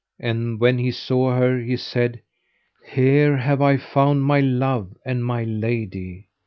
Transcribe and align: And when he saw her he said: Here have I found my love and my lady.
And 0.19 0.59
when 0.59 0.79
he 0.79 0.89
saw 0.89 1.37
her 1.37 1.59
he 1.59 1.77
said: 1.77 2.23
Here 2.89 3.37
have 3.37 3.61
I 3.61 3.77
found 3.77 4.23
my 4.23 4.39
love 4.39 4.97
and 5.05 5.23
my 5.23 5.43
lady. 5.43 6.27